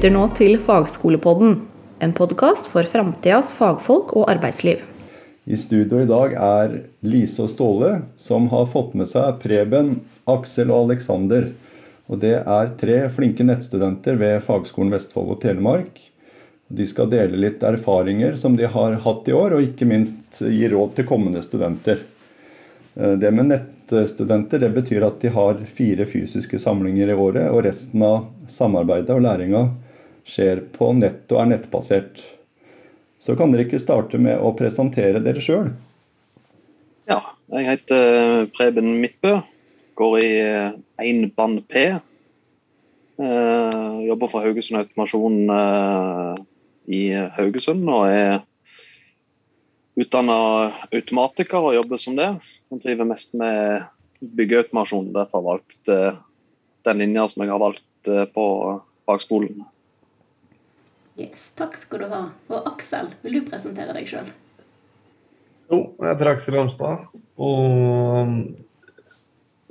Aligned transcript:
lytter 0.00 0.14
nå 0.16 0.30
til 0.32 0.54
Fagskolepodden, 0.56 1.58
en 2.00 2.12
podkast 2.16 2.70
for 2.72 2.88
framtidas 2.88 3.50
fagfolk 3.52 4.14
og 4.16 4.30
arbeidsliv. 4.32 4.78
I 5.44 5.58
studio 5.60 5.98
i 6.00 6.06
dag 6.08 6.32
er 6.40 6.76
Lise 7.04 7.42
og 7.44 7.50
Ståle, 7.52 7.90
som 8.16 8.46
har 8.48 8.64
fått 8.70 8.94
med 8.96 9.10
seg 9.10 9.36
Preben, 9.42 9.98
Aksel 10.24 10.72
og 10.72 10.86
Aleksander. 10.86 11.50
Og 12.08 12.22
det 12.22 12.32
er 12.38 12.72
tre 12.80 12.96
flinke 13.12 13.44
nettstudenter 13.44 14.16
ved 14.22 14.38
Fagskolen 14.46 14.94
Vestfold 14.94 15.34
og 15.34 15.42
Telemark. 15.44 16.00
De 16.72 16.88
skal 16.88 17.12
dele 17.12 17.36
litt 17.44 17.60
erfaringer 17.60 18.40
som 18.40 18.56
de 18.56 18.72
har 18.72 18.96
hatt 19.04 19.28
i 19.28 19.36
år, 19.36 19.58
og 19.58 19.68
ikke 19.68 19.90
minst 19.90 20.40
gi 20.40 20.64
råd 20.72 20.96
til 20.96 21.10
kommende 21.12 21.44
studenter. 21.44 22.00
Eh, 22.96 23.18
det 23.20 23.34
med 23.36 23.52
nettstudenter 23.52 24.64
det 24.64 24.72
betyr 24.80 25.10
at 25.12 25.20
de 25.20 25.36
har 25.36 25.60
fire 25.68 26.08
fysiske 26.08 26.64
samlinger 26.64 27.12
i 27.12 27.20
året, 27.28 27.52
og 27.52 27.66
resten 27.68 28.08
av 28.08 28.30
samarbeidet 28.48 29.12
og 29.12 29.24
læringa 29.28 29.68
skjer 30.26 30.62
på 30.74 30.92
nett 30.98 31.30
og 31.32 31.42
er 31.42 31.50
nettbasert. 31.54 32.22
Så 33.20 33.36
kan 33.36 33.52
dere 33.52 33.66
ikke 33.66 33.80
starte 33.82 34.18
med 34.20 34.40
å 34.40 34.52
presentere 34.56 35.20
dere 35.24 35.42
sjøl? 35.44 35.72
Ja, 37.08 37.20
jeg 37.52 37.66
heter 37.68 38.46
Preben 38.54 38.94
Midtbø. 39.02 39.40
Går 40.00 40.14
i 40.24 40.30
1 41.04 41.26
band 41.36 41.64
P. 41.68 41.90
Uh, 43.20 44.00
jobber 44.06 44.30
for 44.32 44.46
Haugesund 44.46 44.80
Automasjon 44.80 45.42
i 46.88 47.00
Haugesund 47.36 47.84
og 47.92 48.06
er 48.08 48.38
utdanna 50.00 50.38
automatiker 50.88 51.60
og 51.60 51.76
jobber 51.76 52.00
som 52.00 52.16
det. 52.16 52.30
Jeg 52.72 52.80
driver 52.86 53.10
mest 53.10 53.36
med 53.36 53.84
byggeautomasjon. 54.24 55.12
Derfor 55.12 55.42
har 55.42 55.44
jeg 55.44 55.50
valgt 55.50 55.92
den 56.88 57.04
linja 57.04 57.26
som 57.28 57.44
jeg 57.44 57.52
har 57.52 57.60
valgt 57.60 58.10
på 58.32 58.46
fagskolen. 59.04 59.60
Yes, 61.20 61.50
takk 61.58 61.74
skal 61.76 62.04
du 62.04 62.12
ha. 62.14 62.20
Og 62.48 62.68
Aksel, 62.70 63.10
vil 63.20 63.40
du 63.40 63.48
presentere 63.48 63.92
deg 63.96 64.08
sjøl? 64.08 64.28
Jo, 65.70 65.82
jeg 66.00 66.08
heter 66.08 66.30
Aksel 66.32 66.56
Ramstad 66.56 67.02
og 67.40 68.24
um, 68.24 68.32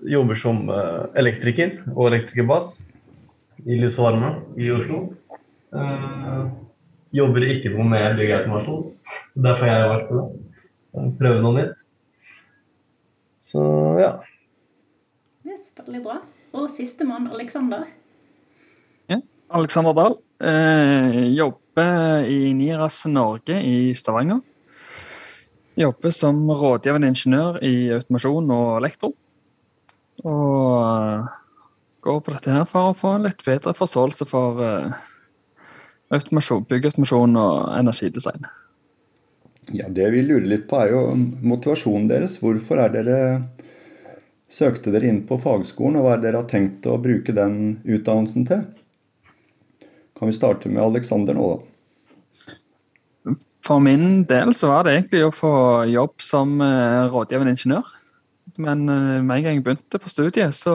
jobber 0.05 0.37
som 0.37 0.61
uh, 0.69 1.09
elektriker 1.17 1.79
og 1.95 2.11
elektrikerbass 2.11 2.69
i 3.65 3.79
Lys 3.81 3.97
og 3.99 4.07
Varme 4.07 4.31
i 4.61 4.69
Oslo. 4.71 5.01
Uh, 5.73 6.53
jobber 7.17 7.47
ikke 7.49 7.73
noe 7.73 7.87
med 7.95 8.21
byggeautomasjon. 8.21 8.85
Derfor 9.33 9.73
har 9.73 9.81
jeg 9.81 10.07
på 10.07 10.21
det. 10.21 11.09
Prøve 11.19 11.43
noe 11.43 11.57
nytt. 11.57 11.83
Så 13.41 13.65
ja. 13.99 14.13
Yes, 15.49 15.71
veldig 15.81 16.05
bra. 16.05 16.21
Og 16.53 16.69
sistemann, 16.71 17.29
Aleksander. 17.33 17.89
Ja, 19.09 19.23
Aleksander 19.49 19.97
Dahl. 19.97 20.19
Eh, 20.39 21.23
jobber 21.35 22.23
i 22.23 22.53
NIRAS 22.53 23.05
Norge 23.05 23.61
i 23.61 23.95
Stavanger. 23.95 24.39
Jobber 25.75 26.09
som 26.09 26.49
rådgivende 26.51 27.07
ingeniør 27.11 27.59
i 27.63 27.91
automasjon 27.95 28.51
og 28.51 28.77
elektro. 28.79 29.13
Og 30.23 30.79
uh, 30.79 31.27
går 32.03 32.17
på 32.23 32.33
dette 32.35 32.51
her 32.51 32.65
for 32.67 32.89
å 32.89 32.95
få 32.97 33.13
en 33.15 33.27
litt 33.27 33.43
bedre 33.45 33.71
forståelse 33.75 34.27
for 34.27 34.59
uh, 34.59 34.97
automasjon, 36.11 36.65
byggeautomasjon 36.67 37.39
og 37.39 37.53
energidesign. 37.77 38.49
Ja, 39.71 39.87
Det 39.87 40.09
vi 40.11 40.25
lurer 40.25 40.47
litt 40.49 40.67
på, 40.67 40.81
er 40.81 40.95
jo 40.95 41.03
motivasjonen 41.15 42.09
deres. 42.11 42.39
Hvorfor 42.43 42.83
er 42.83 42.95
dere 42.95 43.17
søkte 44.49 44.91
dere 44.91 45.11
inn 45.11 45.23
på 45.29 45.37
fagskolen, 45.39 45.99
og 45.99 46.07
hva 46.07 46.17
er 46.17 46.23
dere 46.23 46.41
har 46.41 46.51
tenkt 46.51 46.87
å 46.89 46.97
bruke 46.99 47.35
den 47.35 47.77
utdannelsen 47.85 48.47
til? 48.49 48.63
Kan 50.19 50.27
vi 50.27 50.35
starte 50.35 50.69
med 50.69 50.83
Aleksander 50.83 51.37
nå, 51.37 51.49
da? 51.55 53.35
For 53.63 53.79
min 53.83 54.23
del 54.27 54.51
så 54.57 54.71
var 54.71 54.83
det 54.83 54.95
egentlig 54.95 55.21
å 55.27 55.35
få 55.35 55.53
jobb 55.87 56.19
som 56.23 56.57
uh, 56.59 57.07
rådgivende 57.11 57.53
ingeniør. 57.53 57.87
Men 58.59 58.81
uh, 58.89 59.19
med 59.21 59.37
en 59.37 59.45
gang 59.45 59.59
jeg 59.59 59.65
begynte 59.67 60.01
på 60.01 60.11
studiet, 60.11 60.55
så 60.57 60.73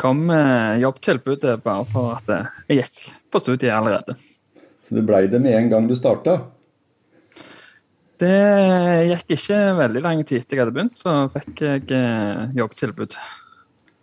kom 0.00 0.24
uh, 0.30 0.78
jobbtilbudet 0.80 1.58
bare 1.64 1.84
for 1.90 2.16
at 2.16 2.30
jeg 2.70 2.84
gikk 2.84 3.02
på 3.32 3.42
studiet 3.42 3.74
allerede. 3.74 4.16
Så 4.82 4.96
det 4.96 5.04
blei 5.08 5.26
det 5.32 5.42
med 5.42 5.58
en 5.58 5.72
gang 5.72 5.90
du 5.90 5.96
starta? 5.98 6.38
Det 8.22 8.32
gikk 9.10 9.34
ikke 9.34 9.58
veldig 9.80 10.04
lang 10.04 10.22
tid 10.22 10.40
etter 10.40 10.56
jeg 10.56 10.62
hadde 10.62 10.76
begynt, 10.76 11.00
så 11.00 11.26
fikk 11.34 11.64
jeg 11.66 12.00
jobbtilbud. 12.54 13.18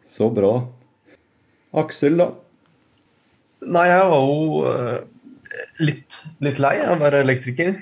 Så 0.04 0.28
bra. 0.36 0.52
Aksel, 1.80 2.20
da? 2.20 2.28
Nei, 3.68 3.88
jeg 3.90 4.04
var 4.08 4.22
jo 4.24 4.62
uh, 4.64 5.00
litt, 5.84 6.20
litt, 6.44 6.60
lei 6.64 6.78
av 6.80 6.96
å 6.96 7.02
være 7.02 7.24
elektriker. 7.26 7.74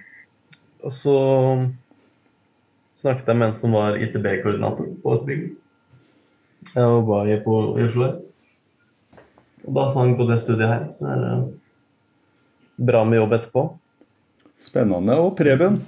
Og 0.85 0.93
så 0.93 1.17
snakket 2.97 3.29
jeg 3.29 3.37
med 3.37 3.51
en 3.51 3.57
som 3.57 3.75
var 3.77 3.99
ITB-koordinator 4.01 4.89
på 5.03 5.17
et 5.17 5.27
bygg. 5.27 5.43
Jeg 6.71 6.93
var 6.93 7.05
bare 7.05 7.37
på 7.45 7.59
i 7.77 7.85
Oslo. 7.85 8.09
Og 9.67 9.75
da 9.75 9.85
sa 9.91 10.01
han 10.01 10.17
på 10.17 10.25
det 10.29 10.39
studiet 10.41 10.71
her. 10.71 10.87
Så 10.97 11.11
er 11.11 11.21
det 11.21 11.35
bra 12.89 13.03
med 13.05 13.21
jobb 13.21 13.37
etterpå. 13.37 13.67
Spennende. 14.63 15.19
Og 15.21 15.35
Preben? 15.37 15.79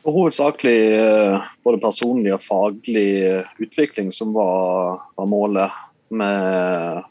Hovedsakelig 0.00 0.78
eh, 0.96 1.48
både 1.64 1.80
personlig 1.82 2.32
og 2.32 2.40
faglig 2.40 3.10
utvikling 3.60 4.08
som 4.16 4.32
var, 4.32 5.02
var 5.18 5.28
målet 5.28 5.76
med 6.08 7.04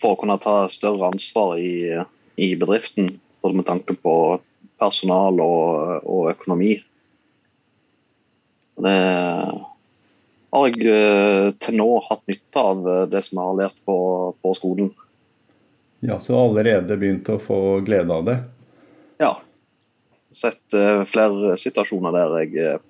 for 0.00 0.14
å 0.14 0.20
kunne 0.20 0.38
ta 0.42 0.64
større 0.72 1.10
ansvar 1.12 1.56
i, 1.60 1.94
i 2.36 2.52
bedriften. 2.58 3.16
Både 3.44 3.58
med 3.60 3.68
tanke 3.68 3.94
på 4.00 4.14
personal 4.80 5.40
og, 5.40 6.04
og 6.04 6.30
økonomi. 6.34 6.76
Det 8.76 8.96
har 10.56 10.68
jeg 10.68 10.88
eh, 10.92 11.48
til 11.60 11.78
nå 11.80 11.88
hatt 12.08 12.22
nytte 12.28 12.62
av 12.62 12.88
eh, 12.92 13.04
det 13.12 13.22
som 13.24 13.40
jeg 13.40 13.50
har 13.50 13.58
lært 13.62 13.78
på, 13.88 13.98
på 14.42 14.52
skolen. 14.58 14.92
Ja, 16.04 16.18
Så 16.20 16.36
allerede 16.36 16.98
begynt 17.00 17.28
å 17.32 17.40
få 17.40 17.80
glede 17.86 18.12
av 18.12 18.26
det? 18.28 18.36
Ja. 19.22 19.32
Sett 20.36 20.74
uh, 20.76 21.00
flere 21.08 21.54
situasjoner 21.56 22.12
der 22.12 22.34
jeg 22.42 22.80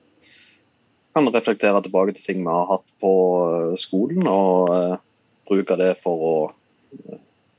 kan 1.14 1.28
reflektere 1.30 1.78
tilbake 1.84 2.16
til 2.16 2.24
ting 2.24 2.40
vi 2.42 2.50
har 2.50 2.66
hatt 2.72 2.86
på 3.00 3.12
skolen, 3.78 4.26
og 4.26 4.72
bruke 5.46 5.76
det 5.78 5.92
for 6.00 6.24
å 6.26 6.34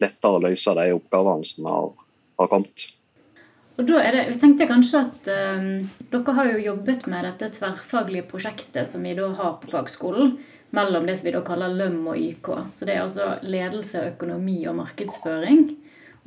lettere 0.02 0.38
å 0.38 0.44
løse 0.44 0.76
de 0.78 0.94
oppgavene 0.96 1.48
som 1.48 1.68
har, 1.70 1.90
har 2.42 2.52
kommet. 2.52 2.88
Og 3.78 3.86
da 3.86 4.00
er 4.02 4.16
det, 4.16 4.22
jeg 4.32 4.40
tenkte 4.42 4.70
kanskje 4.70 5.04
at 5.06 5.28
um, 5.30 5.66
Dere 6.10 6.34
har 6.34 6.48
jo 6.50 6.62
jobbet 6.64 7.06
med 7.12 7.28
dette 7.28 7.52
tverrfaglige 7.60 8.26
prosjektet 8.30 8.90
som 8.90 9.06
vi 9.06 9.14
da 9.18 9.30
har 9.38 9.60
på 9.62 9.70
fagskolen, 9.70 10.34
mellom 10.74 11.06
det 11.08 11.20
som 11.20 11.30
vi 11.30 11.34
da 11.36 11.44
kaller 11.46 11.76
LØM 11.76 12.00
og 12.10 12.18
YK. 12.18 12.50
Så 12.74 12.88
det 12.88 12.96
er 12.96 13.04
altså 13.04 13.36
ledelse, 13.46 14.08
økonomi 14.16 14.60
og 14.68 14.80
markedsføring. 14.82 15.70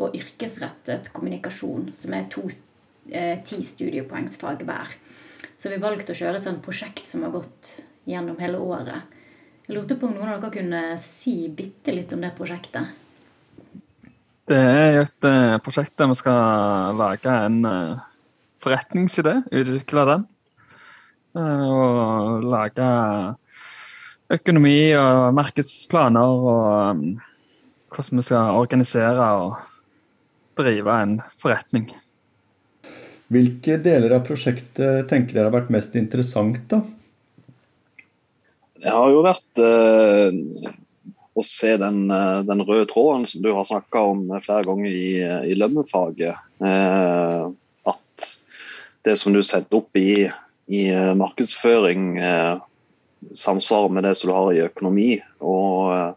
Og 0.01 0.15
yrkesrettet 0.17 1.11
kommunikasjon, 1.13 1.91
som 1.93 2.15
er 2.17 2.29
to, 2.33 2.47
eh, 3.11 3.43
ti 3.45 3.59
studiepoengsfag 3.67 4.63
hver. 4.65 4.95
Så 5.59 5.69
vi 5.69 5.83
valgte 5.83 6.15
å 6.15 6.17
kjøre 6.17 6.39
et 6.39 6.47
sånt 6.47 6.63
prosjekt 6.65 7.05
som 7.07 7.27
har 7.27 7.35
gått 7.35 7.81
gjennom 8.09 8.39
hele 8.41 8.63
året. 8.63 9.19
Jeg 9.71 9.77
lurte 9.77 9.95
på 9.95 10.09
om 10.09 10.17
noen 10.17 10.33
av 10.33 10.41
dere 10.43 10.51
kunne 10.51 10.79
si 10.99 11.45
bitte 11.55 11.93
litt 11.95 12.11
om 12.11 12.25
det 12.25 12.33
prosjektet? 12.35 12.89
Det 14.51 14.59
er 14.59 14.99
et 15.05 15.29
uh, 15.31 15.61
prosjekt 15.63 15.95
der 15.95 16.11
vi 16.11 16.17
skal 16.19 16.99
lage 16.99 17.37
en 17.47 17.61
uh, 17.63 18.01
forretningsidé, 18.59 19.37
utvikle 19.47 20.09
den. 20.09 20.27
Uh, 21.39 21.63
og 21.71 22.51
lage 22.51 22.91
økonomi 24.41 24.91
og 24.99 25.39
markedsplaner 25.39 26.35
og 26.51 27.07
hvordan 27.95 28.25
vi 28.25 28.27
skal 28.27 28.59
organisere 28.59 29.33
og 29.47 29.55
drive 30.59 31.03
en 31.07 31.21
forretning. 31.39 31.93
Hvilke 33.31 33.79
deler 33.79 34.19
av 34.19 34.27
prosjektet 34.27 35.07
tenker 35.15 35.39
dere 35.39 35.53
har 35.53 35.61
vært 35.61 35.77
mest 35.79 35.95
interessant, 35.95 36.67
da? 36.75 36.83
Det 38.81 38.93
har 38.93 39.11
jo 39.13 39.25
vært 39.27 39.61
å 41.41 41.45
se 41.47 41.75
den, 41.81 42.05
eh, 42.11 42.41
den, 42.47 42.63
røde 42.67 42.89
tråden 42.91 43.27
som 43.29 43.43
du 43.43 43.51
har 43.55 43.67
snakka 43.67 44.03
om 44.13 44.25
flere 44.43 44.67
ganger 44.69 44.91
i, 44.91 45.11
i 45.53 45.57
lømmefaget. 45.59 46.37
Eh, 46.65 47.45
at 47.91 48.27
det 49.07 49.17
som 49.21 49.35
du 49.35 49.43
setter 49.47 49.81
opp 49.81 49.97
i, 49.97 50.27
i 50.71 50.83
eh, 50.93 51.13
markedsføring, 51.19 52.11
eh, 52.19 52.57
samsvarer 53.37 53.93
med 53.95 54.09
det 54.09 54.17
som 54.19 54.31
du 54.31 54.37
har 54.37 54.53
i 54.55 54.65
økonomi. 54.67 55.11
Og 55.41 55.93
eh, 55.97 56.11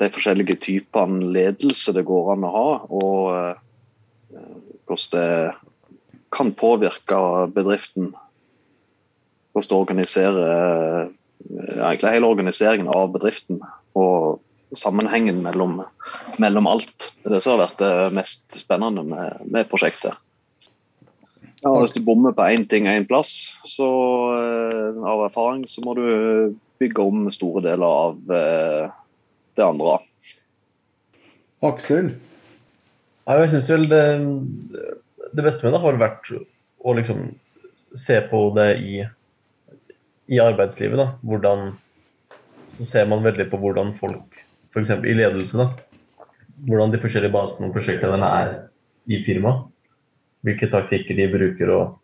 de 0.00 0.10
forskjellige 0.10 0.58
typene 0.64 1.30
ledelse 1.34 1.94
det 1.94 2.06
går 2.08 2.34
an 2.34 2.48
å 2.48 2.54
ha. 2.56 2.68
Og 2.90 3.20
eh, 3.36 4.46
hvordan 4.90 5.14
det 5.14 5.30
kan 6.34 6.52
påvirke 6.54 7.20
bedriften. 7.54 8.12
Hvordan 9.52 9.70
du 9.70 9.76
organiserer 9.76 11.10
egentlig 11.48 12.14
hele 12.14 12.30
organiseringen 12.30 12.90
av 12.92 13.10
bedriften. 13.14 13.60
Og 13.98 14.40
sammenhengen 14.76 15.40
mellom, 15.42 15.80
mellom 16.38 16.68
alt. 16.70 17.10
Det 17.22 17.30
er 17.30 17.36
det 17.36 17.42
som 17.42 17.56
har 17.56 17.64
vært 17.64 17.80
det 17.82 17.94
mest 18.14 18.58
spennende 18.60 19.02
med, 19.06 19.40
med 19.50 19.70
prosjektet. 19.70 20.14
Ja, 21.60 21.74
hvis 21.76 21.92
du 21.92 22.00
bommer 22.06 22.32
på 22.32 22.46
én 22.48 22.64
ting 22.68 22.86
én 22.88 23.04
plass, 23.08 23.52
så 23.68 23.86
eh, 24.32 25.00
av 25.04 25.26
erfaring 25.26 25.66
så 25.68 25.82
må 25.84 25.92
du 25.98 26.06
bygge 26.80 27.04
om 27.04 27.26
store 27.34 27.60
deler 27.66 27.84
av 27.84 28.32
eh, 28.32 28.86
det 29.58 29.66
andre. 29.66 29.98
Aksel, 31.66 32.14
Ja, 33.26 33.36
jeg 33.42 33.50
synes 33.52 33.68
vel 33.70 33.84
det, 33.90 34.04
det 35.36 35.44
beste 35.44 35.66
med 35.66 35.74
det 35.76 35.82
har 35.82 35.98
vært 36.00 36.30
å 36.80 36.94
liksom 36.96 37.26
se 37.76 38.16
på 38.30 38.40
det 38.56 38.70
i, 38.80 39.02
i 40.30 40.40
arbeidslivet. 40.42 40.98
da, 40.98 41.12
hvordan 41.22 41.72
Så 42.76 42.86
ser 42.86 43.06
man 43.06 43.22
veldig 43.22 43.50
på 43.50 43.58
hvordan 43.60 43.92
folk, 43.94 44.36
f.eks. 44.72 44.90
i 45.04 45.14
ledelse, 45.14 45.58
da, 45.58 45.68
hvordan 46.68 46.92
de 46.92 47.00
forskjellige 47.02 47.34
basene 47.34 47.68
og 47.68 47.74
prosjektlederne 47.74 48.28
er 48.40 48.52
i 49.10 49.18
firmaet. 49.24 49.66
Hvilke 50.46 50.70
taktikker 50.72 51.16
de 51.18 51.26
bruker. 51.28 51.70
og 51.74 51.98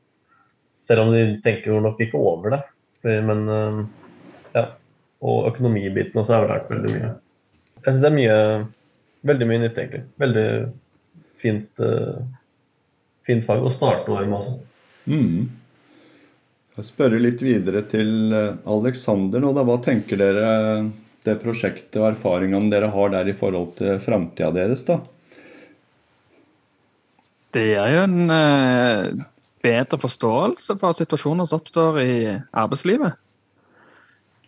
Selv 0.84 1.06
om 1.06 1.12
de 1.14 1.38
tenker 1.44 1.72
jo 1.72 1.80
nok 1.80 2.00
ikke 2.00 2.18
over 2.18 2.56
det. 2.56 2.62
Men 3.02 3.48
øh, 3.48 3.84
ja. 4.54 4.66
Og 5.22 5.46
økonomibiten 5.48 6.20
også 6.20 6.34
har 6.34 6.48
vært 6.50 6.68
veldig 6.70 6.90
mye. 6.92 7.12
Jeg 7.78 7.86
syns 7.86 8.02
det 8.02 8.10
er 8.10 8.18
mye 8.18 8.40
Veldig 9.26 9.46
mye 9.48 9.58
nytt, 9.58 9.78
egentlig. 9.80 10.02
Veldig 10.22 10.48
fint, 11.40 11.80
uh, 11.82 12.20
fint 13.26 13.42
fag 13.42 13.64
å 13.64 13.72
starte 13.72 14.12
året 14.12 14.28
med 14.28 14.38
også. 14.38 14.52
mm. 15.10 15.48
Jeg 16.76 16.90
spørre 16.90 17.18
litt 17.20 17.40
videre 17.40 17.82
til 17.88 18.32
Aleksander 18.34 18.76
Alexander 18.76 19.42
nå. 19.42 19.52
da. 19.56 19.64
Hva 19.64 19.76
tenker 19.84 20.20
dere 20.20 20.48
det 21.26 21.38
prosjektet 21.42 21.98
og 22.00 22.10
erfaringene 22.12 22.70
dere 22.72 22.90
har 22.92 23.12
der 23.14 23.30
i 23.30 23.36
forhold 23.36 23.76
til 23.80 24.00
framtida 24.02 24.52
deres? 24.54 24.84
da? 24.88 25.00
Det 27.56 27.64
gir 27.70 27.94
jo 27.94 28.02
en 28.04 28.32
eh, 28.32 29.22
bedre 29.64 29.98
forståelse 30.00 30.76
for 30.80 30.96
situasjoner 30.98 31.48
som 31.48 31.62
oppstår 31.62 32.00
i 32.02 32.16
arbeidslivet. 32.52 33.16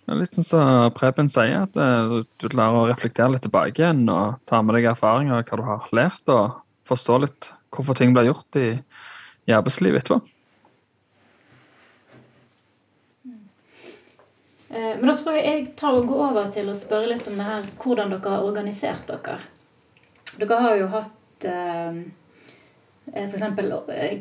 Det 0.05 0.15
er 0.15 0.21
litt 0.23 0.37
sånn 0.37 0.49
som 0.49 0.93
Preben 0.97 1.29
sier, 1.33 1.65
at 1.65 1.77
eh, 1.81 2.19
du 2.41 2.49
lærer 2.53 2.83
å 2.83 2.89
reflektere 2.91 3.33
litt 3.35 3.45
tilbake 3.47 3.81
igjen 3.81 4.05
og 4.13 4.37
ta 4.49 4.61
med 4.61 4.77
deg 4.77 4.91
erfaringer 4.93 5.45
hva 5.49 5.61
du 5.61 5.65
har 5.67 5.89
lært, 5.97 6.25
og 6.33 6.61
forstå 6.89 7.23
litt 7.25 7.51
hvorfor 7.75 7.97
ting 7.97 8.13
blir 8.17 8.31
gjort 8.31 8.61
i, 8.61 8.71
i 9.49 9.57
arbeidslivet 9.57 10.05
etterpå. 10.05 10.38
Men 14.69 15.07
da 15.09 15.15
tror 15.17 15.37
jeg 15.39 15.45
jeg 15.49 15.63
tar 15.81 15.97
og 15.97 16.09
går 16.11 16.25
over 16.27 16.51
til 16.53 16.67
å 16.69 16.77
spørre 16.77 17.09
litt 17.09 17.29
om 17.31 17.39
det 17.41 17.47
her, 17.47 17.69
hvordan 17.81 18.11
dere 18.13 18.33
har 18.35 18.45
organisert 18.45 19.09
dere. 19.09 19.39
Dere 20.39 20.59
har 20.61 20.77
jo 20.77 20.89
hatt 20.93 21.47
eh, 21.49 22.03
f.eks. 23.15 23.47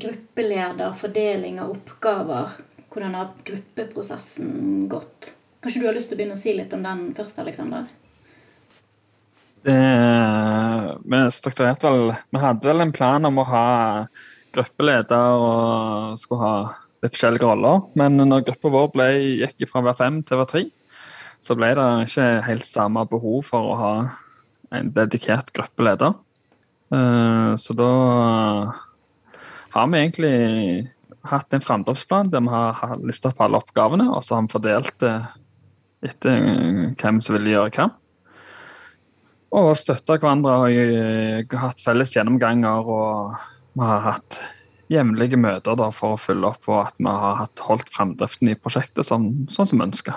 gruppeleder, 0.05 0.93
fordeling 0.95 1.59
av 1.61 1.75
oppgaver. 1.75 2.55
Hvordan 2.93 3.17
har 3.19 3.35
gruppeprosessen 3.45 4.87
gått? 4.89 5.33
Kanskje 5.61 5.81
du 5.81 5.87
har 5.89 5.97
lyst 5.97 6.11
til 6.11 6.17
å 6.17 6.21
begynne 6.21 6.37
å 6.37 6.39
si 6.39 6.55
litt 6.55 6.73
om 6.73 6.85
den 6.85 7.09
først, 7.17 7.39
Aleksander? 7.43 7.89
Vi 9.67 11.19
strukturerte 11.35 11.89
vel 11.91 12.13
Vi 12.31 12.39
hadde 12.39 12.69
vel 12.69 12.81
en 12.85 12.93
plan 12.95 13.25
om 13.27 13.41
å 13.41 13.47
ha 13.49 13.67
gruppeleder 14.55 15.41
og 15.43 16.19
skulle 16.21 16.41
ha 16.41 16.55
litt 17.03 17.13
forskjellige 17.15 17.45
roller. 17.45 17.83
Men 17.99 18.17
når 18.19 18.45
gruppa 18.47 18.71
vår 18.73 18.91
ble, 18.95 19.07
gikk 19.43 19.67
fra 19.69 19.83
være 19.85 19.99
fem 20.01 20.21
til 20.25 20.41
være 20.41 20.51
tre, 20.53 20.63
så 21.45 21.55
ble 21.57 21.73
det 21.77 21.87
ikke 22.07 22.27
helt 22.47 22.65
samme 22.65 23.05
behov 23.09 23.43
for 23.47 23.71
å 23.71 23.77
ha 23.81 23.93
en 24.75 24.91
dedikert 24.95 25.53
gruppeleder. 25.55 26.17
Eh, 26.91 27.55
Så 27.55 27.75
da 27.77 27.91
har 29.75 29.87
vi 29.91 29.99
egentlig 29.99 30.89
hatt 31.27 31.53
en 31.53 31.63
framdriftsplan 31.63 32.31
der 32.31 32.41
vi 32.41 32.49
har 32.49 32.97
lista 33.03 33.29
opp 33.29 33.41
alle 33.43 33.59
oppgavene, 33.61 34.09
og 34.09 34.23
så 34.23 34.35
har 34.37 34.47
vi 34.47 34.55
fordelt 34.55 34.99
det 35.03 35.15
etter 36.07 36.35
eh, 36.35 36.83
hvem 36.97 37.21
som 37.21 37.37
vil 37.37 37.51
gjøre 37.53 37.73
hva. 37.77 37.87
Og 39.57 39.71
støtta 39.79 40.17
hverandre 40.19 40.55
og 40.65 40.75
eh, 40.75 41.57
hatt 41.57 41.81
felles 41.81 42.13
gjennomganger. 42.15 42.83
Og 42.83 43.37
vi 43.77 43.87
har 43.87 44.03
hatt 44.03 44.39
jevnlige 44.91 45.39
møter 45.39 45.77
da, 45.79 45.89
for 45.95 46.15
å 46.15 46.21
følge 46.21 46.51
opp 46.51 46.63
på 46.67 46.77
at 46.79 46.95
vi 46.99 47.11
har 47.11 47.41
hatt 47.41 47.63
holdt 47.67 47.91
framdriften 47.93 48.51
i 48.51 48.57
prosjektet 48.59 49.07
sånn, 49.07 49.47
sånn 49.51 49.69
som 49.69 49.83
vi. 49.83 50.15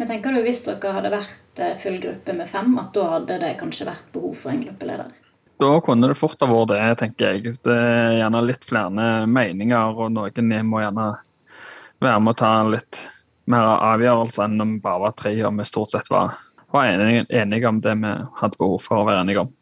Men 0.00 0.08
tenker 0.08 0.32
du 0.32 0.40
hvis 0.44 0.62
dere 0.64 0.94
hadde 0.96 1.12
vært 1.12 1.60
eh, 1.60 1.74
full 1.80 1.98
gruppe 2.00 2.34
med 2.36 2.48
fem, 2.48 2.72
at 2.80 2.92
da 2.96 3.06
hadde 3.16 3.40
det 3.42 3.56
kanskje 3.60 3.88
vært 3.88 4.12
behov 4.14 4.36
for 4.42 4.52
en 4.54 4.62
gruppeleder? 4.64 5.10
Da 5.60 5.72
kunne 5.84 6.08
det 6.08 6.16
fort 6.16 6.40
ha 6.40 6.48
vært 6.48 6.70
det, 6.72 6.84
tenker 7.02 7.34
jeg. 7.34 7.56
Det 7.64 7.74
er 7.76 8.14
gjerne 8.22 8.40
litt 8.46 8.64
flere 8.64 9.08
meninger, 9.28 10.00
og 10.00 10.14
noen 10.14 10.54
må 10.64 10.80
gjerne 10.80 11.08
være 12.00 12.22
med 12.24 12.32
å 12.32 12.38
ta 12.40 12.52
litt 12.64 13.00
mer 13.50 13.66
avgjørelser 13.90 14.46
enn 14.46 14.64
om 14.64 14.78
bare 14.80 15.04
var 15.04 15.16
tre 15.18 15.34
og 15.44 15.58
vi 15.58 15.66
stort 15.68 15.92
sett 15.92 16.08
var, 16.12 16.38
var 16.72 16.88
enige, 16.88 17.26
enige 17.28 17.68
om 17.68 17.80
det 17.84 17.96
vi 18.00 18.12
hadde 18.40 18.60
behov 18.60 18.80
for 18.84 19.02
å 19.02 19.08
være 19.08 19.24
enige 19.26 19.44
om. 19.44 19.52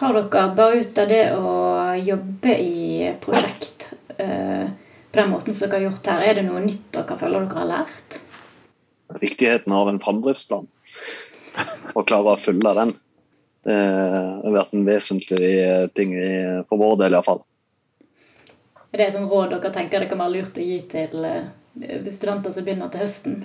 Har 0.00 0.16
dere 0.16 0.44
bare 0.56 0.80
ut 0.80 0.98
av 1.02 1.10
det 1.12 1.24
å 1.36 1.54
jobbe 1.98 2.54
i 2.62 3.10
prosjekt 3.22 3.90
eh, 4.16 4.66
på 5.10 5.18
den 5.18 5.30
måten 5.32 5.54
som 5.54 5.66
dere 5.66 5.80
har 5.80 5.86
gjort 5.88 6.10
her, 6.12 6.24
er 6.24 6.38
det 6.38 6.46
noe 6.46 6.62
nytt 6.64 6.88
dere 6.94 7.18
føler 7.18 7.46
dere 7.46 7.62
har 7.62 7.70
lært? 7.70 8.18
Viktigheten 9.20 9.74
av 9.74 9.90
en 9.90 10.00
framdriftsplan. 10.02 10.68
Å 11.98 12.04
klare 12.06 12.36
å 12.36 12.40
følge 12.40 12.74
den. 12.78 12.92
Det 13.66 13.76
har 13.76 14.54
vært 14.54 14.72
en 14.72 14.86
vesentlig 14.86 15.48
ting 15.98 16.14
for 16.70 16.80
vår 16.80 16.94
del 17.02 17.16
iallfall. 17.18 17.42
Er 18.90 18.98
det 18.98 19.08
et 19.08 19.14
sånt 19.14 19.30
råd 19.30 19.52
dere 19.52 19.70
tenker 19.74 20.02
det 20.02 20.08
kan 20.10 20.22
være 20.22 20.38
lurt 20.38 20.58
å 20.58 20.64
gi 20.64 20.78
til 20.90 21.26
eh, 21.26 22.06
studenter 22.10 22.54
som 22.54 22.66
begynner 22.66 22.90
til 22.90 23.04
høsten? 23.04 23.42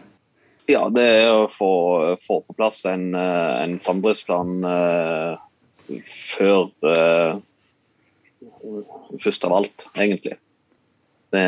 Ja, 0.66 0.88
det 0.90 1.04
er 1.06 1.32
å 1.36 1.50
få, 1.52 2.16
få 2.18 2.40
på 2.48 2.56
plass 2.58 2.82
en, 2.90 3.12
eh, 3.14 3.52
en 3.62 3.76
framdriftsplan 3.82 4.66
eh, 4.66 5.44
før 6.10 6.72
eh, 6.90 7.36
Først 9.22 9.46
av 9.48 9.56
alt, 9.58 9.88
egentlig. 9.96 10.38
Det, 11.34 11.46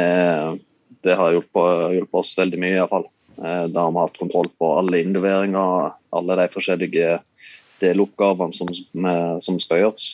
det 1.05 1.15
har 1.19 1.35
hjulpet, 1.35 2.09
oss 2.15 2.33
veldig 2.37 2.59
mye, 2.61 2.75
iallfall. 2.79 3.07
Eh, 3.37 3.65
da 3.71 3.85
har 3.85 3.93
vi 3.93 4.03
hatt 4.03 4.19
kontroll 4.19 4.49
på 4.57 4.71
alle 4.79 5.03
innleveringer, 5.03 5.93
alle 6.17 6.39
de 6.41 6.47
forskjellige 6.53 7.19
deloppgavene 7.81 8.55
som, 8.57 8.71
som 9.43 9.59
skal 9.61 9.83
gjøres. 9.83 10.09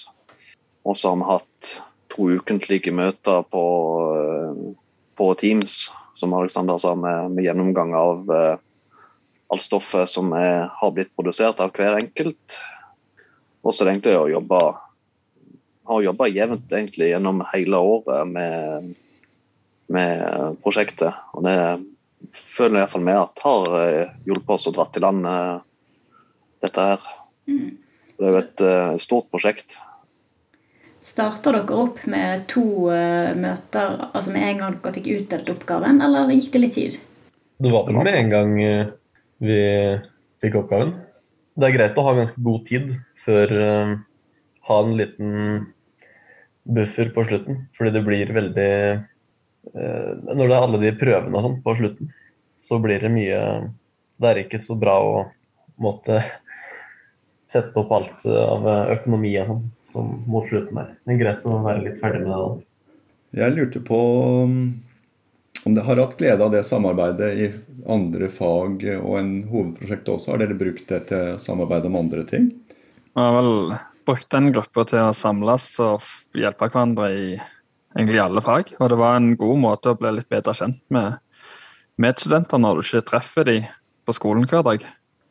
Og 0.83 0.99
så 0.99 1.13
har 1.13 1.21
vi 1.21 1.29
hatt 1.31 1.73
to 2.13 2.29
ukentlige 2.37 2.93
møter 2.93 3.45
på, 3.49 3.63
eh, 4.19 4.63
på 5.17 5.33
Teams, 5.39 5.91
som 6.13 6.33
Alexander 6.37 6.77
sa, 6.77 6.93
med, 6.95 7.31
med 7.33 7.47
gjennomgang 7.47 7.93
av 7.97 8.29
uh, 8.29 8.57
alt 9.53 9.63
stoffet 9.65 10.09
som 10.09 10.29
er, 10.37 10.67
har 10.69 10.91
blitt 10.93 11.09
produsert 11.17 11.61
av 11.63 11.73
hver 11.73 11.97
enkelt. 11.97 12.57
Og 13.63 13.73
så 13.73 13.81
er 13.81 13.87
det 13.87 13.93
egentlig 13.95 14.17
å 14.19 14.29
jobbe 14.29 14.59
har 15.83 16.03
jobba 16.05 16.29
jevnt 16.31 16.71
egentlig 16.71 17.09
gjennom 17.11 17.41
hele 17.51 17.79
året 17.79 18.29
med, 18.29 18.93
med 19.91 20.59
prosjektet. 20.63 21.15
Og 21.35 21.43
det 21.47 21.57
føler 22.31 22.79
jeg 22.79 22.85
iallfall 22.85 23.05
med 23.05 23.19
at 23.19 23.43
har 23.43 23.79
eh, 23.79 24.11
hjulpet 24.27 24.55
oss 24.55 24.69
å 24.69 24.75
dra 24.75 24.85
til 24.89 25.03
land 25.05 25.27
eh, 25.27 25.55
dette 26.63 26.85
her. 26.87 27.07
Det 27.43 28.27
er 28.27 28.35
jo 28.35 28.39
et 28.39 28.63
eh, 28.63 28.93
stort 29.03 29.27
prosjekt. 29.33 29.77
Starter 31.03 31.57
dere 31.57 31.79
opp 31.83 31.99
med 32.07 32.45
to 32.47 32.63
møter 32.87 33.97
altså 34.13 34.31
med 34.31 34.45
en 34.47 34.61
gang 34.61 34.77
dere 34.79 34.95
fikk 34.95 35.09
utdelt 35.17 35.49
oppgaven, 35.51 35.99
eller 36.05 36.31
gikk 36.31 36.53
det 36.53 36.61
litt 36.63 36.77
tid? 36.77 36.95
Det 37.59 37.71
var 37.73 37.89
vel 37.89 37.97
med 37.99 38.15
en 38.15 38.31
gang 38.31 38.53
vi 39.43 39.57
fikk 40.39 40.61
oppgaven. 40.61 40.93
Det 41.59 41.67
er 41.67 41.75
greit 41.75 41.99
å 41.99 42.05
ha 42.07 42.13
ganske 42.15 42.39
god 42.45 42.63
tid 42.69 42.93
før 43.19 43.51
ha 44.67 44.79
en 44.83 44.97
liten 44.97 45.65
buffer 46.63 47.09
på 47.15 47.25
slutten, 47.27 47.65
fordi 47.75 47.91
det 47.91 48.03
blir 48.05 48.33
veldig 48.33 48.73
eh, 48.93 50.11
Når 50.23 50.43
det 50.47 50.55
er 50.55 50.59
alle 50.61 50.79
de 50.79 50.93
prøvene 50.95 51.35
og 51.35 51.43
sånn 51.43 51.57
på 51.65 51.75
slutten, 51.75 52.13
så 52.55 52.79
blir 52.79 53.03
det 53.03 53.11
mye 53.11 53.39
Det 54.15 54.29
er 54.29 54.43
ikke 54.45 54.61
så 54.63 54.77
bra 54.79 54.95
å 55.03 55.17
måtte 55.83 56.21
sette 57.53 57.75
opp 57.81 57.91
alt 57.91 58.23
av 58.29 58.69
økonomi 58.95 59.35
og 59.41 59.51
sånn 59.51 59.65
som 59.93 60.13
mot 60.31 60.47
slutten 60.47 60.79
der. 60.79 60.95
Det 61.03 61.13
er 61.13 61.19
greit 61.19 61.45
å 61.45 61.59
være 61.61 61.83
litt 61.83 61.99
ferdig 62.01 62.23
med 62.23 62.31
det 62.31 62.39
da. 62.39 62.53
Jeg 63.43 63.53
lurte 63.53 63.81
på 63.85 63.99
um, 64.45 64.57
om 65.65 65.75
dere 65.75 65.85
har 65.85 66.01
hatt 66.01 66.17
glede 66.17 66.45
av 66.45 66.53
det 66.53 66.63
samarbeidet 66.65 67.29
i 67.37 67.49
andre 67.93 68.29
fag 68.31 68.85
og 68.97 69.15
en 69.19 69.33
hovedprosjekt 69.51 70.09
også. 70.15 70.33
Har 70.33 70.41
dere 70.41 70.57
brukt 70.57 70.87
det 70.89 71.03
til 71.11 71.37
samarbeid 71.41 71.85
om 71.89 71.99
andre 71.99 72.25
ting? 72.29 72.49
Ja, 73.13 73.27
vel 73.37 73.75
brukt 74.05 74.29
den 74.33 74.51
gruppa 74.55 74.85
til 74.89 75.01
å 75.01 75.15
samles 75.17 75.67
og 75.83 76.05
hjelpe 76.37 76.69
hverandre 76.69 77.09
i 77.13 77.27
egentlig 77.95 78.21
alle 78.23 78.43
fag. 78.43 78.73
Og 78.79 78.91
det 78.91 78.99
var 78.99 79.17
en 79.17 79.33
god 79.39 79.61
måte 79.61 79.93
å 79.93 79.99
bli 79.99 80.11
litt 80.17 80.29
bedre 80.31 80.55
kjent 80.57 80.81
med 80.93 81.19
medstudenter 82.01 82.61
når 82.61 82.79
du 82.79 82.85
ikke 82.85 83.07
treffer 83.11 83.47
dem 83.47 83.67
på 84.03 84.15
skolen 84.17 84.47
hver 84.49 84.65
dag. 84.65 84.85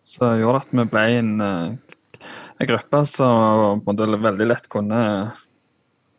Så 0.06 0.34
gjorde 0.40 0.64
at 0.64 0.74
vi 0.74 0.86
ble 0.90 1.06
en, 1.18 1.32
eh, 1.40 2.20
en 2.58 2.70
gruppe 2.70 3.04
som 3.06 3.82
veldig 3.86 4.48
lett 4.48 4.68
kunne 4.72 5.00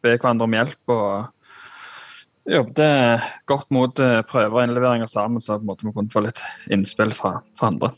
be 0.03 0.17
hverandre 0.17 0.47
om 0.47 0.57
hjelp. 0.59 0.81
og 0.87 1.33
jobbet 2.49 3.23
godt 3.47 3.69
mot 3.71 3.99
eh, 4.03 4.21
prøver 4.27 4.57
og 4.57 4.63
innleveringer 4.65 5.07
sammen, 5.07 5.41
så 5.41 5.59
vi 5.59 5.75
kunne 5.93 6.11
få 6.11 6.25
litt 6.25 6.41
innspill 6.71 7.13
fra, 7.15 7.37
fra 7.57 7.71
andre. 7.71 7.93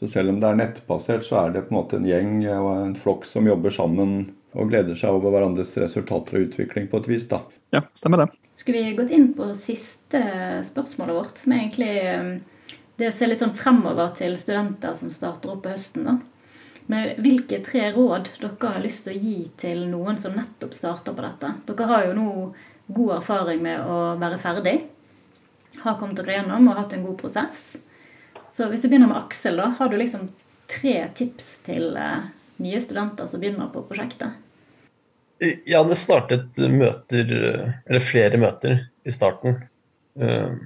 Så 0.00 0.08
selv 0.08 0.32
om 0.32 0.40
det 0.40 0.48
er 0.48 0.56
nettbasert, 0.56 1.24
så 1.26 1.42
er 1.42 1.54
det 1.54 1.66
på 1.66 1.74
en 1.74 1.78
måte 1.82 1.98
en 2.00 2.06
gjeng 2.08 2.38
og 2.56 2.70
en 2.72 2.94
flokk 2.96 3.26
som 3.28 3.48
jobber 3.48 3.72
sammen 3.74 4.30
og 4.56 4.70
gleder 4.72 4.96
seg 4.96 5.12
over 5.12 5.34
hverandres 5.34 5.76
resultater 5.78 6.38
og 6.38 6.46
utvikling 6.48 6.88
på 6.90 7.02
et 7.02 7.10
vis. 7.10 7.28
da. 7.28 7.42
Ja, 7.70 7.84
stemmer 7.94 8.24
det. 8.24 8.30
Skulle 8.56 8.80
vi 8.82 8.96
gått 8.96 9.12
inn 9.14 9.28
på 9.36 9.50
siste 9.54 10.22
spørsmålet 10.66 11.16
vårt, 11.16 11.36
som 11.38 11.52
er 11.52 11.60
egentlig 11.60 11.92
eh, 12.00 12.30
det 12.96 13.10
å 13.10 13.14
se 13.14 13.28
litt 13.28 13.42
sånn 13.44 13.54
fremover 13.56 14.10
til 14.16 14.34
studenter 14.40 14.96
som 14.96 15.12
starter 15.14 15.52
opp 15.52 15.62
på 15.66 15.74
høsten. 15.74 16.08
da. 16.08 16.16
Med 16.90 17.20
hvilke 17.22 17.60
tre 17.62 17.92
råd 17.94 18.32
dere 18.40 18.72
har 18.72 18.82
lyst 18.82 19.06
til 19.06 19.14
å 19.14 19.20
gi 19.22 19.36
til 19.60 19.84
noen 19.92 20.18
som 20.18 20.34
nettopp 20.34 20.74
starter 20.74 21.14
på 21.14 21.22
dette? 21.22 21.52
Dere 21.68 21.90
har 21.92 22.08
jo 22.08 22.16
nå 22.16 22.30
god 22.90 23.12
erfaring 23.20 23.62
med 23.62 23.84
å 23.84 24.00
være 24.18 24.40
ferdig. 24.42 24.74
Har 25.84 26.00
kommet 26.00 26.18
dere 26.18 26.40
gjennom 26.40 26.72
og 26.72 26.80
hatt 26.80 26.96
en 26.96 27.06
god 27.06 27.20
prosess. 27.20 27.60
Så 28.50 28.66
hvis 28.70 28.84
vi 28.84 28.92
begynner 28.92 29.10
med 29.10 29.20
Aksel, 29.20 29.58
da, 29.60 29.70
har 29.78 29.90
du 29.90 29.96
liksom 30.00 30.28
tre 30.70 30.94
tips 31.14 31.50
til 31.66 31.96
eh, 31.98 32.28
nye 32.62 32.80
studenter 32.82 33.28
som 33.30 33.42
begynner 33.42 33.70
på 33.72 33.84
prosjektet? 33.86 34.34
Ja, 35.40 35.80
det 35.86 35.96
startet 35.96 36.58
møter, 36.68 37.30
eller 37.88 38.02
flere 38.04 38.40
møter, 38.42 38.82
i 39.06 39.12
starten. 39.14 39.62
Eh, 40.20 40.56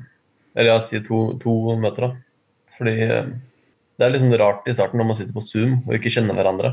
eller 0.54 0.70
jeg 0.72 0.86
sier 0.88 1.04
to, 1.06 1.20
to 1.42 1.54
møter, 1.78 2.08
da. 2.08 2.48
Fordi 2.78 2.94
eh, 3.04 3.28
det 3.94 4.06
er 4.06 4.14
litt 4.14 4.24
sånn 4.24 4.38
rart 4.40 4.66
i 4.66 4.74
starten 4.74 4.98
når 4.98 5.10
man 5.10 5.18
sitter 5.18 5.36
på 5.36 5.44
Zoom 5.44 5.76
og 5.84 5.94
ikke 5.94 6.10
kjenner 6.10 6.34
hverandre 6.34 6.72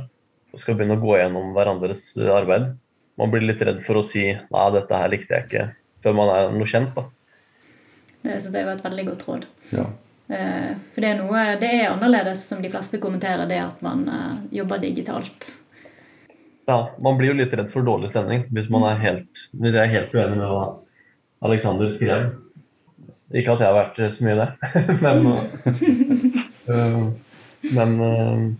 og 0.51 0.59
skal 0.59 0.77
begynne 0.77 0.97
å 0.97 1.03
gå 1.03 1.17
gjennom 1.19 1.51
hverandres 1.55 2.05
arbeid. 2.33 2.71
Man 3.19 3.31
blir 3.31 3.45
litt 3.45 3.61
redd 3.63 3.83
for 3.85 3.99
å 3.99 4.05
si 4.05 4.23
'nei, 4.31 4.67
dette 4.73 4.97
her 4.97 5.11
likte 5.11 5.35
jeg 5.35 5.47
ikke', 5.47 5.67
før 6.03 6.15
man 6.17 6.31
er 6.33 6.55
noe 6.55 6.67
kjent. 6.67 6.95
da. 6.95 7.05
Det 8.23 8.39
så 8.41 8.51
det 8.53 8.65
var 8.65 8.79
et 8.79 8.83
veldig 8.85 9.05
godt 9.11 9.27
råd. 9.27 9.45
Ja. 9.75 9.85
Eh, 10.31 10.71
for 10.93 11.03
det 11.03 11.09
er, 11.09 11.17
noe, 11.19 11.39
det 11.59 11.71
er 11.75 11.89
annerledes, 11.91 12.45
som 12.47 12.61
de 12.63 12.71
fleste 12.71 13.01
kommenterer, 13.03 13.43
det 13.49 13.59
at 13.63 13.81
man 13.83 14.05
jobber 14.53 14.77
digitalt. 14.79 15.39
Ja, 16.69 16.77
man 17.03 17.17
blir 17.19 17.29
jo 17.33 17.39
litt 17.41 17.53
redd 17.57 17.71
for 17.73 17.83
dårlig 17.83 18.09
stemning 18.11 18.45
hvis, 18.53 18.69
man 18.71 18.83
er 18.87 18.95
helt, 19.01 19.33
hvis 19.59 19.75
jeg 19.75 19.81
er 19.81 19.95
helt 19.95 20.13
uenig 20.15 20.37
med 20.39 20.49
hva 20.51 20.63
Alexander 21.43 21.87
skrev. 21.91 22.21
Ikke 23.33 23.51
at 23.55 23.61
jeg 23.63 23.71
har 23.71 23.77
vært 23.77 23.97
så 24.13 24.23
mye 24.27 24.37
det, 24.37 24.49
men, 27.75 27.91
men, 27.95 28.57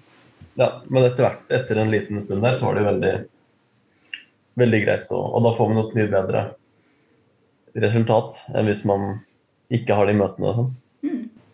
ja, 0.60 0.68
men 0.88 1.06
etter 1.06 1.28
hvert, 1.28 1.44
etter 1.51 1.82
en 1.82 1.92
liten 1.92 2.22
stund 2.24 2.44
der, 2.44 2.56
så 2.58 2.68
var 2.68 2.80
det 2.80 2.88
veldig, 2.88 3.13
veldig 4.63 4.82
greit. 4.86 5.08
Og, 5.12 5.24
og 5.38 5.46
da 5.46 5.54
får 5.58 5.72
man 5.72 5.84
et 5.84 5.96
mye 6.00 6.12
bedre 6.12 6.42
resultat 7.86 8.42
enn 8.56 8.68
hvis 8.68 8.84
man 8.88 9.01
ikke 9.72 9.96
har 9.96 10.10
de 10.10 10.18
møtene 10.20 10.50
og 10.51 10.58
sånn. 10.58 10.72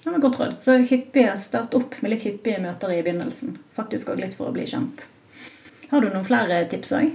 Det 0.07 0.11
var 0.13 0.21
godt 0.23 0.39
råd. 0.39 0.53
Så 0.57 0.73
hyppige, 0.87 1.33
start 1.35 1.73
opp 1.75 1.97
med 1.99 2.13
litt 2.13 2.21
hyppige 2.23 2.61
møter 2.63 2.93
i 2.95 3.01
begynnelsen. 3.03 3.57
Faktisk 3.75 4.13
òg 4.13 4.21
litt 4.21 4.37
for 4.39 4.47
å 4.47 4.53
bli 4.55 4.63
kjent. 4.63 5.01
Har 5.91 5.99
du 5.99 6.07
noen 6.07 6.23
flere 6.23 6.61
tips 6.71 6.93
òg? 6.95 7.09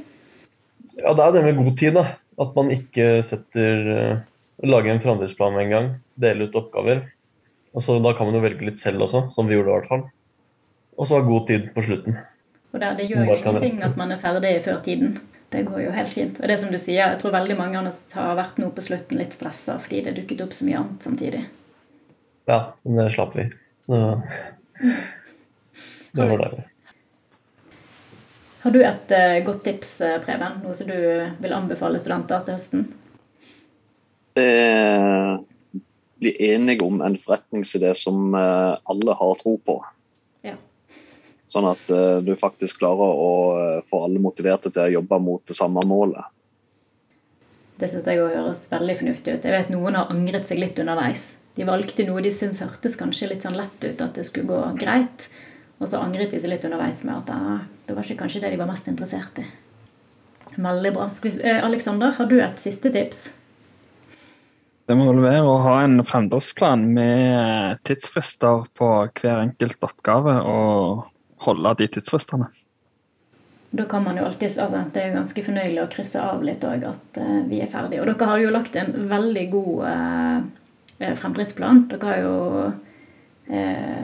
Ja, 0.98 1.14
det 1.16 1.24
er 1.24 1.38
det 1.38 1.42
med 1.46 1.62
god 1.62 1.78
tid. 1.80 1.96
da. 1.96 2.02
At 2.44 2.52
man 2.58 2.68
ikke 2.74 3.06
setter 3.24 3.88
uh, 3.88 4.20
Lager 4.68 4.92
en 4.92 5.00
framdriftsplan 5.00 5.56
med 5.56 5.64
en 5.64 5.72
gang. 5.72 5.88
Dele 6.20 6.50
ut 6.50 6.58
oppgaver. 6.60 7.00
Og 7.72 7.80
så 7.80 7.96
Da 8.04 8.12
kan 8.12 8.28
man 8.28 8.36
jo 8.36 8.44
velge 8.44 8.68
litt 8.68 8.82
selv 8.82 9.06
også, 9.08 9.24
som 9.32 9.48
vi 9.48 9.56
gjorde 9.56 9.72
i 9.72 9.76
hvert 9.78 9.88
fall. 9.88 10.04
Og 11.00 11.08
så 11.08 11.16
ha 11.16 11.24
god 11.24 11.48
tid 11.48 11.72
på 11.72 11.86
slutten. 11.88 12.20
Og 12.74 12.76
der, 12.76 12.92
Det 13.00 13.08
gjør 13.08 13.24
jo 13.24 13.38
ingenting 13.38 13.80
at 13.88 13.96
man 13.96 14.12
er 14.12 14.20
ferdig 14.20 14.52
før 14.68 14.84
tiden. 14.84 15.16
Det 15.48 15.64
går 15.64 15.86
jo 15.86 15.96
helt 15.96 16.12
fint. 16.12 16.44
Og 16.44 16.48
det 16.48 16.60
som 16.60 16.68
du 16.68 16.76
sier, 16.76 17.08
jeg 17.08 17.24
tror 17.24 17.32
veldig 17.40 17.56
mange 17.56 17.80
av 17.80 17.88
oss 17.88 18.04
har 18.12 18.36
vært 18.36 18.60
nå 18.60 18.68
på 18.68 18.84
slutten 18.84 19.16
litt 19.16 19.32
stressa 19.32 19.80
fordi 19.80 20.04
det 20.04 20.16
dukket 20.20 20.44
opp 20.44 20.52
så 20.52 20.68
mye 20.68 20.84
annet 20.84 21.08
samtidig. 21.08 21.44
Ja, 22.50 22.74
det 22.82 23.10
slapp 23.14 23.36
vi. 23.36 23.46
Det, 23.86 24.02
det 26.12 26.28
var 26.28 26.38
deilig. 26.38 26.66
Har 28.62 28.70
du 28.70 28.82
et 28.86 29.10
uh, 29.10 29.44
godt 29.46 29.64
tips, 29.66 30.00
eh, 30.06 30.18
Preben? 30.22 30.60
Noe 30.62 30.74
som 30.78 30.86
du 30.86 30.98
vil 31.42 31.54
anbefale 31.54 31.98
studenter 31.98 32.44
til 32.46 32.54
høsten? 32.54 32.84
Eh, 34.38 35.32
bli 36.22 36.32
enige 36.46 36.86
om 36.86 37.00
en 37.02 37.18
forretningsidé 37.18 37.90
som 37.98 38.36
uh, 38.38 38.78
alle 38.86 39.16
har 39.18 39.34
tro 39.40 39.56
på. 39.66 39.76
Ja. 40.46 40.54
Sånn 41.50 41.66
at 41.72 41.90
uh, 41.90 42.22
du 42.22 42.36
faktisk 42.38 42.78
klarer 42.84 43.18
å 43.26 43.32
få 43.88 44.04
alle 44.06 44.22
motiverte 44.22 44.70
til 44.70 44.84
å 44.86 44.94
jobbe 45.00 45.18
mot 45.26 45.42
det 45.42 45.58
samme 45.58 45.82
målet. 45.90 46.30
Det 47.82 47.90
syns 47.90 48.06
jeg 48.06 48.22
høres 48.22 48.68
veldig 48.70 48.98
fornuftig 49.00 49.34
ut. 49.34 49.50
Jeg 49.50 49.58
vet 49.58 49.74
Noen 49.74 49.98
har 49.98 50.14
angret 50.14 50.46
seg 50.46 50.62
litt 50.62 50.78
underveis. 50.78 51.41
De 51.56 51.66
valgte 51.68 52.06
noe 52.08 52.22
de 52.24 52.32
syntes 52.32 52.62
hørtes 52.64 52.96
kanskje 52.96 53.28
litt 53.32 53.44
sånn 53.44 53.58
lett 53.58 53.84
ut, 53.84 54.00
at 54.00 54.16
det 54.16 54.24
skulle 54.28 54.48
gå 54.48 54.60
greit. 54.80 55.28
Og 55.82 55.90
så 55.90 56.00
angret 56.00 56.32
de 56.32 56.40
seg 56.40 56.52
litt 56.52 56.64
underveis 56.64 57.02
med 57.04 57.18
at 57.18 57.32
ah, 57.34 57.60
det 57.86 57.96
var 57.96 58.06
ikke 58.06 58.22
kanskje 58.22 58.44
det 58.44 58.54
de 58.54 58.60
var 58.60 58.70
mest 58.70 58.88
interessert 58.88 59.42
i. 59.42 59.46
Veldig 60.54 60.92
bra. 60.94 61.08
Vi, 61.22 61.32
eh, 61.42 61.64
Alexander, 61.64 62.12
har 62.16 62.28
du 62.30 62.38
et 62.40 62.60
siste 62.60 62.92
tips? 62.92 63.30
Det 64.86 64.96
må 64.98 65.06
vel 65.08 65.22
være 65.24 65.46
å 65.46 65.60
ha 65.62 65.76
en 65.84 66.02
fremdriftsplan 66.04 66.84
med 66.96 67.80
tidsfrister 67.88 68.66
på 68.78 68.88
hver 69.20 69.44
enkelt 69.44 69.86
oppgave, 69.86 70.34
og 70.42 71.06
holde 71.46 71.74
de 71.78 71.88
tidsfristene. 71.94 72.48
Da 73.72 73.86
kan 73.88 74.04
man 74.04 74.18
jo 74.20 74.26
alltid, 74.26 74.50
altså 74.60 74.82
Det 74.92 75.00
er 75.00 75.06
jo 75.08 75.20
ganske 75.20 75.44
fornøyelig 75.46 75.80
å 75.80 75.90
krysse 75.92 76.20
av 76.20 76.42
litt 76.44 76.64
òg 76.68 76.82
at 76.84 77.20
uh, 77.22 77.38
vi 77.48 77.62
er 77.64 77.70
ferdige. 77.72 78.02
Og 78.02 78.10
dere 78.10 78.28
har 78.28 78.42
jo 78.42 78.50
lagt 78.52 78.76
en 78.76 78.90
veldig 79.08 79.46
god 79.54 79.86
uh, 79.86 80.42
fremdriftsplan. 81.18 81.86
Dere 81.90 82.10
har 82.10 82.18
jo 82.22 82.34
eh, 83.50 84.02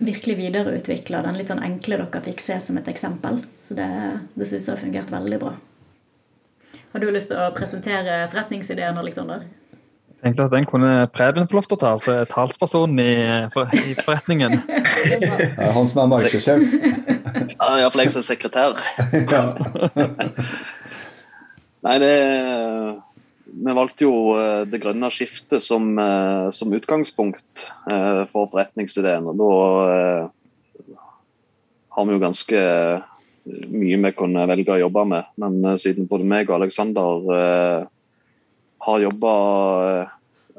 virkelig 0.00 0.36
videreutvikla 0.38 1.22
den 1.26 1.38
litt 1.38 1.50
sånn 1.52 1.62
enkle 1.64 2.00
dere 2.02 2.22
fikk 2.24 2.40
se 2.42 2.58
som 2.62 2.78
et 2.80 2.88
eksempel. 2.90 3.42
Så 3.60 3.76
det, 3.78 3.88
det 4.34 4.48
synes 4.48 4.68
jeg 4.68 4.76
har 4.76 4.82
fungert 4.82 5.12
veldig 5.14 5.38
bra. 5.42 5.52
Har 6.94 7.02
du 7.02 7.10
lyst 7.10 7.32
til 7.32 7.42
å 7.42 7.52
presentere 7.56 8.24
forretningsideen, 8.30 8.98
Alexander? 9.00 9.40
Jeg 10.24 10.30
tenkte 10.30 10.44
at 10.46 10.54
den 10.54 10.64
kunne 10.64 10.92
Preben 11.12 11.48
få 11.50 11.58
lov 11.58 11.66
til 11.68 11.76
å 11.76 11.80
ta, 11.82 11.90
altså 11.98 12.12
talspersonen 12.30 13.00
i, 13.02 13.14
for, 13.52 13.68
i 13.76 13.92
forretningen. 13.98 14.54
Det 14.64 15.50
er 15.50 15.74
han 15.74 15.88
som 15.90 15.98
er 16.04 16.08
markedssjef. 16.14 16.62
Ja, 17.34 17.80
iallfall 17.80 18.04
jeg 18.04 18.12
som 18.14 18.22
er 18.22 18.26
sekretær. 18.28 18.70
Nei, 21.84 21.96
det 22.00 22.14
vi 23.54 23.74
valgte 23.76 24.06
jo 24.06 24.34
eh, 24.38 24.62
det 24.68 24.80
grønne 24.82 25.10
skiftet 25.14 25.62
som, 25.62 25.94
eh, 26.00 26.48
som 26.54 26.74
utgangspunkt 26.74 27.66
eh, 27.90 28.22
for 28.30 28.50
forretningsideen. 28.52 29.28
og 29.30 29.38
Da 29.38 29.50
har 31.94 32.06
vi 32.08 32.16
jo 32.16 32.22
ganske 32.22 32.62
mye 33.44 34.00
vi 34.00 34.12
kunne 34.16 34.46
velge 34.50 34.74
å 34.74 34.80
jobbe 34.82 35.04
med. 35.06 35.30
Men 35.38 35.78
siden 35.78 36.08
både 36.10 36.26
meg 36.26 36.48
og 36.48 36.58
Aleksander 36.58 37.86
har 38.84 39.04
jobba 39.04 39.34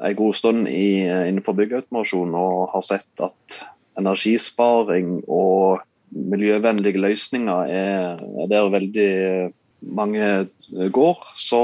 en 0.06 0.16
god 0.16 0.38
stund 0.38 0.70
i, 0.70 1.02
innenfor 1.04 1.58
byggautomasjon 1.58 2.32
og 2.38 2.70
har 2.72 2.84
sett 2.86 3.24
at 3.26 3.58
energisparing 3.98 5.18
og 5.26 5.82
miljøvennlige 6.14 7.02
løsninger 7.02 7.74
er, 7.74 8.22
er 8.22 8.50
der 8.52 8.72
veldig 8.72 9.10
mange 9.96 10.30
går, 10.94 11.26
så 11.36 11.62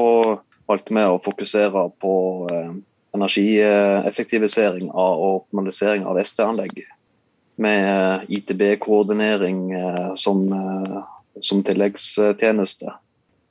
valgte 0.72 0.96
vi 0.96 1.04
å 1.04 1.20
fokusere 1.22 1.86
på 2.00 2.14
eh, 2.52 2.72
energieffektivisering 3.16 4.88
og 4.90 5.24
optimalisering 5.28 6.06
av 6.08 6.20
ST-anlegg. 6.22 6.84
Med 7.62 7.88
eh, 7.88 8.26
ITB-koordinering 8.38 9.64
eh, 9.76 10.12
som, 10.18 10.46
som, 11.40 11.64
tilleggstjeneste. 11.66 12.94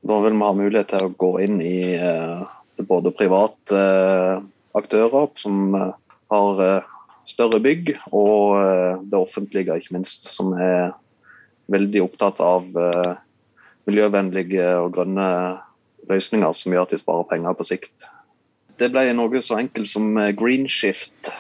Da 0.02 0.22
vil 0.24 0.38
vi 0.38 0.48
ha 0.48 0.54
mulighet 0.58 0.94
til 0.96 1.06
å 1.06 1.14
gå 1.14 1.36
inn 1.46 1.60
i 1.62 1.94
både 2.90 3.12
private 3.14 3.82
aktører 4.74 5.28
som 5.38 5.76
har 5.78 6.62
større 7.30 7.60
bygg, 7.62 7.92
og 8.10 9.04
det 9.12 9.20
offentlige, 9.20 9.76
ikke 9.78 9.94
minst, 10.00 10.26
som 10.34 10.56
er 10.58 10.96
veldig 11.70 12.02
opptatt 12.08 12.42
av 12.42 12.66
miljøvennlige 13.86 14.72
og 14.80 14.96
grønne 14.98 15.28
løsninger 16.12 16.58
som 16.58 16.76
gjør 16.76 16.88
at 16.88 16.96
de 16.96 17.00
sparer 17.02 17.30
penger 17.30 17.56
på 17.58 17.68
sikt. 17.68 18.10
Det 18.82 18.90
ble 18.94 19.06
noe 19.14 19.42
så 19.44 19.60
enkelt 19.62 19.90
som 19.90 20.12
eh, 20.18 20.34
green 20.38 20.68
shift. 20.70 21.32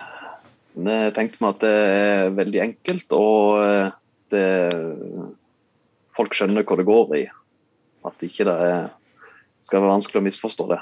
Vi 0.71 0.97
tenkte 1.15 1.41
meg 1.43 1.55
at 1.55 1.63
det 1.65 1.75
er 1.75 2.33
veldig 2.37 2.63
enkelt, 2.63 3.15
og 3.17 3.61
eh, 3.65 3.99
det, 4.31 4.45
folk 6.15 6.35
skjønner 6.37 6.65
hva 6.65 6.79
det 6.79 6.87
går 6.87 7.15
i. 7.19 7.25
At 8.07 8.25
ikke 8.25 8.47
det 8.47 8.57
ikke 9.61 9.69
skal 9.69 9.83
være 9.83 9.93
vanskelig 9.93 10.21
å 10.21 10.25
misforstå 10.25 10.67
det. 10.71 10.79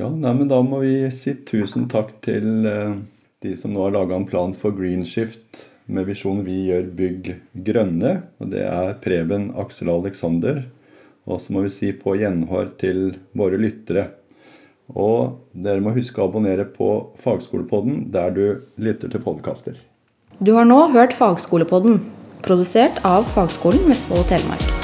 Ja, 0.00 0.08
nei, 0.08 0.32
men 0.38 0.48
Da 0.48 0.62
må 0.64 0.80
vi 0.80 0.94
si 1.12 1.34
tusen 1.44 1.88
takk 1.92 2.14
til 2.24 2.64
eh, 2.68 2.94
de 3.44 3.56
som 3.60 3.74
nå 3.74 3.82
har 3.84 3.92
laga 3.92 4.16
en 4.16 4.28
plan 4.28 4.54
for 4.56 4.72
green 4.72 5.04
shift 5.04 5.68
med 5.86 6.06
visjonen 6.08 6.44
'Vi 6.46 6.58
gjør 6.70 6.86
bygg 6.96 7.32
grønne'. 7.68 8.22
og 8.40 8.50
Det 8.50 8.62
er 8.64 8.94
Preben 9.02 9.50
Aksel 9.56 9.90
Alexander. 9.90 10.64
Og 11.26 11.40
så 11.40 11.54
må 11.54 11.62
vi 11.66 11.72
si 11.72 11.92
på 11.94 12.16
gjenhør 12.18 12.72
til 12.80 13.14
våre 13.38 13.60
lyttere. 13.60 14.08
Og 14.92 15.38
dere 15.54 15.82
må 15.84 15.94
huske 15.94 16.20
å 16.20 16.28
abonnere 16.28 16.66
på 16.68 16.90
Fagskolepodden 17.22 18.08
der 18.12 18.34
du 18.34 18.44
lytter 18.82 19.12
til 19.12 19.22
podkaster. 19.24 19.78
Du 20.42 20.54
har 20.58 20.66
nå 20.66 20.80
hørt 20.96 21.14
Fagskolepodden, 21.16 22.00
produsert 22.42 22.98
av 23.06 23.28
Fagskolen 23.30 23.86
Vestfold 23.88 24.24
og 24.24 24.32
Telemark. 24.34 24.81